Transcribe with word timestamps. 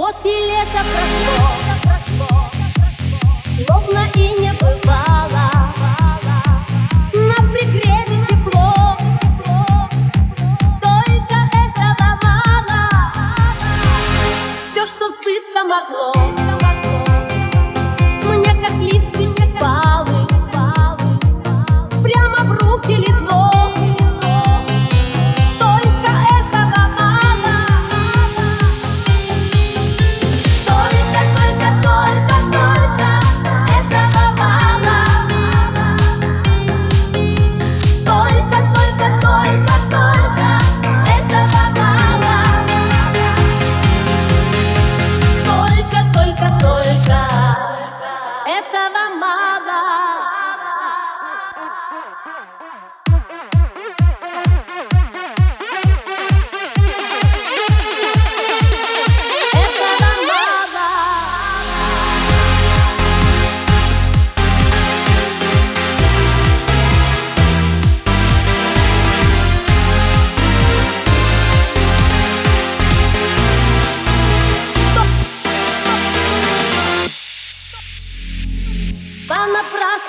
Вот 0.00 0.16
и 0.24 0.28
лето 0.28 0.82
прошло, 0.94 1.44
словно 3.44 4.02
и 4.14 4.32
не 4.40 4.50
бывало. 4.54 5.46
На 7.12 7.34
пригреве 7.52 8.16
тепло, 8.26 8.96
только 10.80 11.38
этого 11.52 12.08
мало. 12.22 12.82
Все, 14.58 14.86
что 14.86 15.04
сбыться 15.10 15.60
могло, 15.68 16.12
мне 18.24 18.52
как 18.54 18.76
лист 18.80 19.12
припалы, 19.12 20.26
прямо 22.02 22.38
в 22.38 22.58
руки 22.62 22.94
летит. 22.94 23.19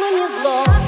when 0.00 0.14
is 0.14 0.44
love. 0.44 0.79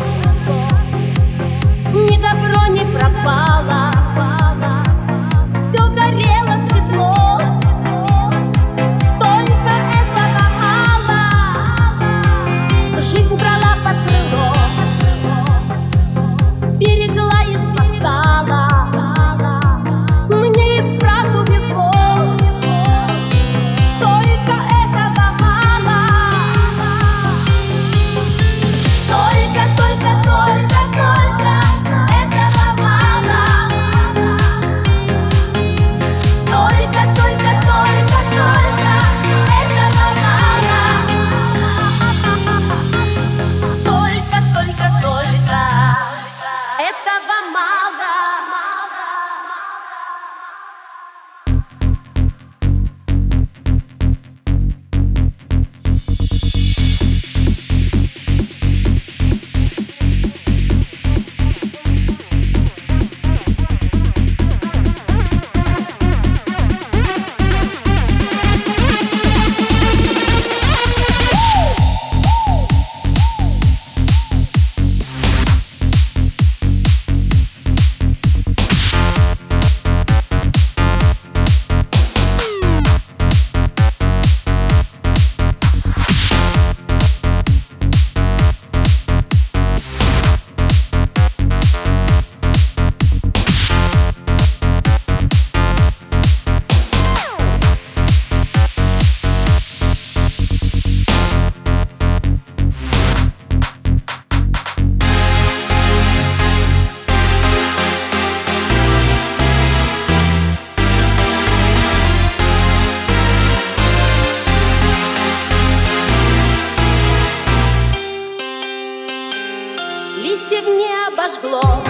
листьев 120.23 120.65
не 120.65 120.89
обожгло, 121.09 121.83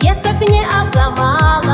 веток 0.00 0.48
не 0.48 0.64
обломало. 0.64 1.69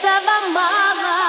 of 0.00 0.04
a 0.04 0.52
mama. 0.54 1.21